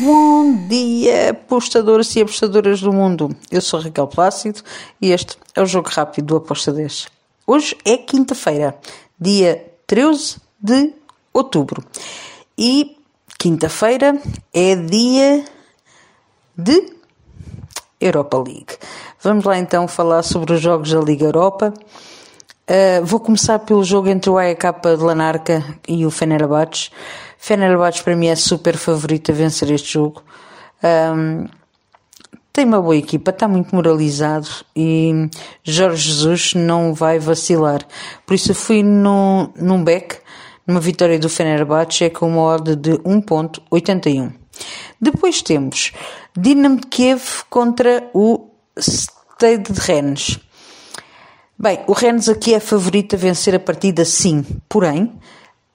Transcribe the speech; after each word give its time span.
Bom 0.00 0.66
dia, 0.66 1.30
apostadores 1.30 2.14
e 2.16 2.22
apostadoras 2.22 2.80
do 2.80 2.92
mundo. 2.92 3.34
Eu 3.50 3.60
sou 3.60 3.80
Raquel 3.80 4.06
Plácido 4.06 4.62
e 5.00 5.12
este 5.12 5.36
é 5.54 5.62
o 5.62 5.66
Jogo 5.66 5.88
Rápido 5.88 6.26
do 6.26 6.36
Aposta 6.36 6.72
10. 6.72 7.06
Hoje 7.46 7.76
é 7.84 7.96
quinta-feira, 7.96 8.76
dia 9.18 9.64
13 9.86 10.36
de 10.60 10.92
outubro. 11.32 11.84
E 12.58 12.96
quinta-feira 13.38 14.20
é 14.52 14.74
dia 14.74 15.44
de 16.56 16.92
Europa 18.00 18.38
League. 18.38 18.76
Vamos 19.22 19.44
lá 19.44 19.58
então 19.58 19.86
falar 19.86 20.22
sobre 20.22 20.54
os 20.54 20.60
jogos 20.60 20.90
da 20.90 21.00
Liga 21.00 21.26
Europa. 21.26 21.72
Uh, 22.62 23.04
vou 23.04 23.20
começar 23.20 23.58
pelo 23.60 23.84
jogo 23.84 24.08
entre 24.08 24.30
o 24.30 24.38
AEK 24.38 24.62
de 24.82 25.02
Lanarca 25.02 25.64
e 25.86 26.06
o 26.06 26.10
Fenerbahçe. 26.10 26.90
Fenerbahçe 27.42 28.04
para 28.04 28.14
mim 28.14 28.28
é 28.28 28.36
super 28.36 28.76
favorito 28.76 29.32
a 29.32 29.34
vencer 29.34 29.68
este 29.72 29.94
jogo. 29.94 30.22
Um, 30.80 31.48
tem 32.52 32.64
uma 32.64 32.80
boa 32.80 32.94
equipa, 32.94 33.32
está 33.32 33.48
muito 33.48 33.74
moralizado 33.74 34.48
e 34.76 35.28
Jorge 35.64 36.12
Jesus 36.12 36.54
não 36.54 36.94
vai 36.94 37.18
vacilar. 37.18 37.84
Por 38.24 38.34
isso 38.34 38.52
eu 38.52 38.54
fui 38.54 38.84
no, 38.84 39.52
num 39.56 39.82
back, 39.82 40.18
numa 40.64 40.78
vitória 40.78 41.18
do 41.18 41.28
Fenerbahçe, 41.28 42.04
é 42.04 42.10
com 42.10 42.28
uma 42.28 42.42
odd 42.42 42.76
de 42.76 42.92
1.81. 42.98 44.32
Depois 45.00 45.42
temos 45.42 45.90
Dinamo 46.38 46.76
de 46.76 46.86
Kiev 46.86 47.42
contra 47.50 48.08
o 48.14 48.50
Stade 48.78 49.72
de 49.72 49.80
Rennes. 49.80 50.38
Bem, 51.58 51.80
o 51.88 51.92
Rennes 51.92 52.28
aqui 52.28 52.54
é 52.54 52.60
favorito 52.60 53.16
a 53.16 53.18
vencer 53.18 53.52
a 53.52 53.58
partida 53.58 54.04
sim, 54.04 54.46
porém 54.68 55.12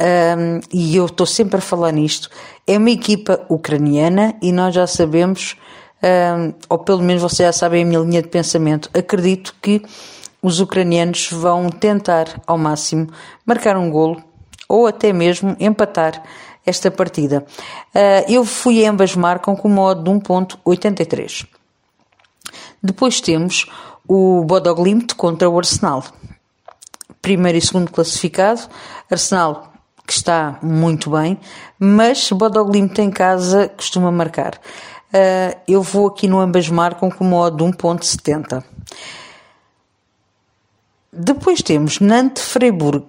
um, 0.00 0.60
e 0.72 0.96
eu 0.96 1.06
estou 1.06 1.26
sempre 1.26 1.58
a 1.58 1.60
falar 1.60 1.92
nisto, 1.92 2.30
é 2.66 2.78
uma 2.78 2.90
equipa 2.90 3.44
ucraniana 3.48 4.34
e 4.40 4.50
nós 4.50 4.74
já 4.74 4.86
sabemos, 4.86 5.56
um, 6.02 6.54
ou 6.68 6.78
pelo 6.78 7.02
menos 7.02 7.22
vocês 7.22 7.46
já 7.46 7.52
sabem 7.52 7.82
a 7.82 7.86
minha 7.86 8.00
linha 8.00 8.22
de 8.22 8.28
pensamento, 8.28 8.88
acredito 8.94 9.54
que 9.60 9.82
os 10.42 10.58
ucranianos 10.58 11.30
vão 11.30 11.68
tentar 11.68 12.40
ao 12.46 12.56
máximo 12.56 13.08
marcar 13.44 13.76
um 13.76 13.90
golo 13.90 14.22
ou 14.66 14.86
até 14.86 15.12
mesmo 15.12 15.54
empatar 15.60 16.22
esta 16.64 16.90
partida. 16.90 17.44
Uh, 17.94 18.32
eu 18.32 18.44
fui 18.44 18.86
ambas 18.86 19.14
marcam 19.14 19.56
com 19.56 19.68
modo 19.68 20.02
de 20.02 20.10
1.83. 20.10 21.46
Depois 22.82 23.20
temos 23.20 23.66
o 24.08 24.44
Bodoglimt 24.44 25.14
contra 25.14 25.48
o 25.48 25.58
Arsenal. 25.58 26.04
Primeiro 27.20 27.58
e 27.58 27.60
segundo 27.60 27.90
classificado. 27.90 28.62
Arsenal 29.10 29.70
que 30.10 30.14
está 30.16 30.58
muito 30.60 31.08
bem, 31.08 31.38
mas 31.78 32.32
Bodoglimt 32.32 33.00
em 33.00 33.12
casa 33.12 33.68
costuma 33.68 34.10
marcar. 34.10 34.54
Uh, 35.14 35.56
eu 35.68 35.82
vou 35.82 36.08
aqui 36.08 36.26
no 36.26 36.40
ambas 36.40 36.68
marcam 36.68 37.08
com 37.08 37.22
modo 37.22 37.58
de 37.58 37.78
1.70. 37.78 38.64
Depois 41.12 41.62
temos 41.62 42.00
Nantes-Freiburg. 42.00 43.06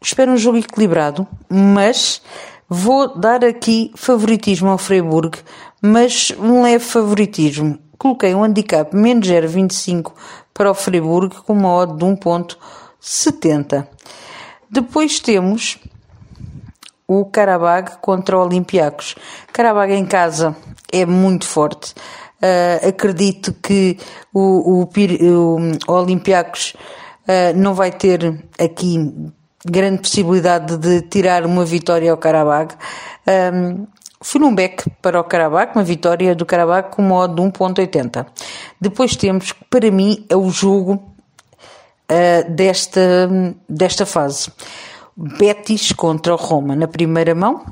Espero 0.00 0.30
um 0.30 0.36
jogo 0.36 0.58
equilibrado, 0.58 1.26
mas 1.48 2.22
vou 2.68 3.18
dar 3.18 3.44
aqui 3.44 3.90
favoritismo 3.96 4.68
ao 4.68 4.78
Freiburg, 4.78 5.36
mas 5.82 6.32
um 6.38 6.62
leve 6.62 6.84
favoritismo. 6.84 7.76
Coloquei 7.98 8.36
um 8.36 8.44
handicap 8.44 8.94
menos 8.94 9.26
0,25 9.26 10.12
para 10.54 10.70
o 10.70 10.74
Freiburg 10.74 11.34
com 11.44 11.54
uma 11.54 11.74
odd 11.74 11.96
de 11.96 12.04
1.70. 12.04 13.88
Depois 14.70 15.18
temos 15.18 15.78
o 17.08 17.24
Karabag 17.24 17.98
contra 18.00 18.38
o 18.38 18.44
Olympiacos. 18.44 19.16
Karabag 19.52 19.92
em 19.92 20.06
casa 20.06 20.56
é 20.92 21.04
muito 21.04 21.44
forte. 21.44 21.92
Uh, 22.40 22.88
acredito 22.88 23.52
que 23.52 23.98
o, 24.32 24.82
o, 24.82 24.88
o 25.88 25.92
Olympiacos 25.92 26.74
uh, 27.26 27.56
não 27.56 27.74
vai 27.74 27.90
ter 27.90 28.44
aqui 28.58 29.12
grande 29.66 29.98
possibilidade 30.02 30.76
de 30.76 31.02
tirar 31.02 31.44
uma 31.44 31.64
vitória 31.64 32.10
ao 32.10 32.16
Karabag. 32.16 32.74
Um, 33.52 33.86
fui 34.20 34.40
num 34.40 34.54
back 34.54 34.88
para 35.02 35.20
o 35.20 35.24
Karabag, 35.24 35.72
uma 35.74 35.84
vitória 35.84 36.34
do 36.34 36.46
Karabag 36.46 36.90
com 36.90 37.02
modo 37.02 37.34
de 37.34 37.42
1.80. 37.42 38.24
Depois 38.80 39.16
temos, 39.16 39.52
para 39.68 39.90
mim, 39.90 40.24
é 40.28 40.36
o 40.36 40.48
jogo 40.48 41.10
uh, 42.10 42.50
desta, 42.50 43.54
desta 43.68 44.04
fase. 44.04 44.50
Betis 45.16 45.92
contra 45.92 46.34
o 46.34 46.36
Roma. 46.36 46.74
Na 46.74 46.88
primeira 46.88 47.34
mão, 47.34 47.64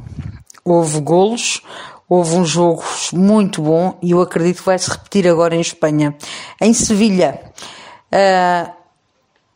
houve 0.65 1.01
golos, 1.01 1.63
houve 2.09 2.37
um 2.37 2.45
jogo 2.45 2.85
muito 3.13 3.61
bom 3.63 3.99
e 4.03 4.13
eu 4.13 4.21
acredito 4.21 4.59
que 4.59 4.67
vai 4.67 4.79
se 4.79 4.91
repetir 4.91 5.27
agora 5.27 5.57
em 5.57 5.61
Espanha. 5.61 6.15
Em 6.61 6.73
Sevilha, 6.73 7.41
uh, 8.13 8.71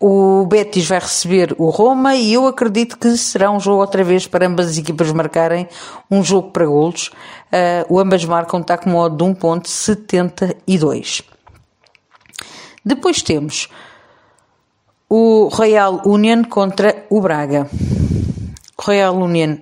o 0.01 0.45
Betis 0.47 0.89
vai 0.89 0.99
receber 0.99 1.55
o 1.59 1.71
Roma 1.71 2.17
e 2.17 2.33
eu 2.33 2.47
acredito 2.49 2.99
que 2.99 3.17
será 3.17 3.53
um 3.53 3.61
jogo 3.61 3.81
outra 3.81 4.03
vez 4.03 4.27
para 4.27 4.47
ambas 4.47 4.71
as 4.71 4.79
equipas 4.79 5.13
marcarem 5.13 5.69
um 6.11 6.25
jogo 6.25 6.51
para 6.51 6.67
golos. 6.67 7.09
Uh, 7.53 7.85
o 7.89 8.01
ambas 8.01 8.25
marcam 8.25 8.61
está 8.61 8.77
com 8.77 8.91
modo 8.91 9.17
de 9.17 9.25
1.72. 9.33 11.23
Depois 12.85 13.23
temos 13.23 13.69
o 15.15 15.51
Royal 15.53 16.01
Union 16.07 16.43
contra 16.45 17.05
o 17.11 17.21
Braga. 17.21 17.69
O 18.79 18.83
Royal 18.83 19.15
Union 19.15 19.59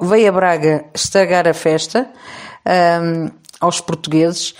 veio 0.00 0.28
a 0.30 0.32
Braga 0.32 0.86
estragar 0.94 1.46
a 1.46 1.52
festa 1.52 2.08
um, 2.64 3.30
aos 3.60 3.82
portugueses. 3.82 4.54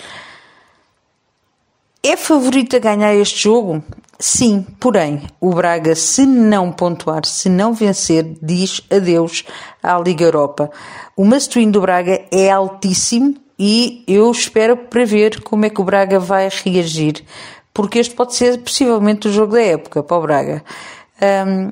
É 2.03 2.15
favorito 2.15 2.75
a 2.75 2.79
ganhar 2.79 3.15
este 3.15 3.45
jogo? 3.45 3.83
Sim, 4.19 4.61
porém, 4.79 5.23
o 5.41 5.51
Braga, 5.55 5.95
se 5.95 6.23
não 6.23 6.71
pontuar, 6.71 7.25
se 7.25 7.49
não 7.49 7.73
vencer, 7.73 8.37
diz 8.43 8.79
adeus 8.91 9.43
à 9.81 9.97
Liga 9.97 10.23
Europa. 10.23 10.69
O 11.17 11.25
must 11.25 11.65
do 11.71 11.81
Braga 11.81 12.23
é 12.31 12.51
altíssimo 12.51 13.33
e 13.57 14.03
eu 14.07 14.29
espero 14.29 14.77
para 14.77 15.03
ver 15.03 15.41
como 15.41 15.65
é 15.65 15.71
que 15.71 15.81
o 15.81 15.83
Braga 15.83 16.19
vai 16.19 16.47
reagir 16.63 17.25
porque 17.73 17.99
este 17.99 18.13
pode 18.13 18.35
ser 18.35 18.59
possivelmente 18.59 19.27
o 19.27 19.31
jogo 19.31 19.53
da 19.53 19.61
época 19.61 20.03
para 20.03 20.17
o 20.17 20.21
Braga. 20.21 20.63
Um, 21.47 21.71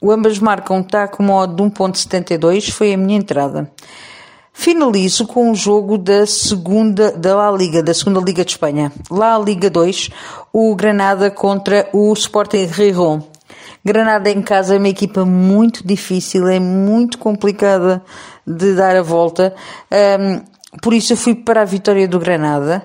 o 0.00 0.10
ambas 0.10 0.38
marcam 0.38 0.80
está 0.80 1.06
com 1.06 1.22
modo 1.22 1.54
de 1.54 1.62
1.72, 1.62 2.70
foi 2.70 2.94
a 2.94 2.96
minha 2.96 3.18
entrada. 3.18 3.70
Finalizo 4.52 5.26
com 5.26 5.50
o 5.50 5.54
jogo 5.54 5.96
da 5.96 6.26
segunda 6.26 7.12
da 7.12 7.36
La 7.36 7.50
Liga, 7.50 7.82
da 7.82 7.94
segunda 7.94 8.20
Liga 8.20 8.44
de 8.44 8.50
Espanha. 8.50 8.92
La 9.10 9.38
Liga 9.38 9.70
2, 9.70 10.10
o 10.52 10.74
Granada 10.74 11.30
contra 11.30 11.88
o 11.92 12.12
Sporting 12.12 12.66
Rijon. 12.66 13.22
Granada 13.84 14.30
em 14.30 14.42
casa 14.42 14.74
é 14.74 14.78
uma 14.78 14.88
equipa 14.88 15.24
muito 15.24 15.86
difícil, 15.86 16.48
é 16.48 16.58
muito 16.58 17.18
complicada 17.18 18.02
de 18.46 18.74
dar 18.74 18.96
a 18.96 19.02
volta. 19.02 19.54
Um, 19.90 20.42
por 20.82 20.92
isso 20.92 21.12
eu 21.12 21.16
fui 21.16 21.34
para 21.34 21.62
a 21.62 21.64
vitória 21.64 22.06
do 22.06 22.18
Granada 22.18 22.84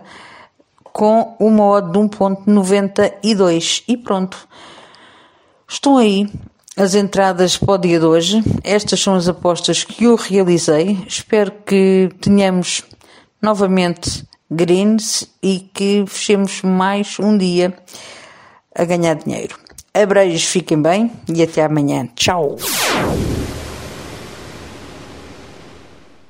com 0.95 1.35
uma 1.37 1.65
odd 1.65 1.91
de 1.91 1.99
1.92 1.99 3.83
e 3.85 3.97
pronto. 3.97 4.47
Estão 5.67 5.97
aí 5.97 6.25
as 6.77 6.95
entradas 6.95 7.57
para 7.57 7.73
o 7.73 7.77
dia 7.77 7.99
de 7.99 8.05
hoje. 8.05 8.41
Estas 8.63 9.01
são 9.01 9.13
as 9.13 9.27
apostas 9.27 9.83
que 9.83 10.05
eu 10.05 10.15
realizei. 10.15 10.97
Espero 11.05 11.51
que 11.65 12.09
tenhamos 12.21 12.81
novamente 13.41 14.23
greens 14.49 15.29
e 15.43 15.69
que 15.73 16.05
fechemos 16.07 16.61
mais 16.61 17.19
um 17.19 17.37
dia 17.37 17.77
a 18.73 18.85
ganhar 18.85 19.15
dinheiro. 19.15 19.57
Abreijos, 19.93 20.45
fiquem 20.45 20.81
bem 20.81 21.11
e 21.27 21.43
até 21.43 21.65
amanhã. 21.65 22.07
Tchau! 22.15 22.55